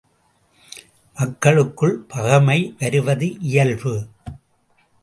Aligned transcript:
மக்களுக்குள் 1.17 1.93
பகைமை 2.07 2.75
வருவது 2.79 3.39
இயல்பு. 3.39 3.95